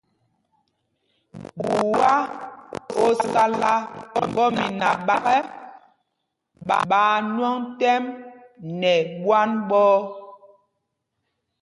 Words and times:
Ɓuá 1.63 2.13
ó 3.03 3.05
sálá 3.31 3.71
ŋgɔ́mina 4.29 4.89
ɓak 5.07 5.25
ɛ, 5.37 5.39
ɓaa 6.89 7.15
ŋwɔŋ 7.33 7.55
tɛ́m 7.79 8.03
nɛ 8.79 8.93
ɓwán 9.21 9.49
ɓɔ̄ɔ̄. 9.69 9.99